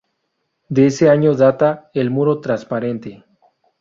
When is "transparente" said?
2.41-3.23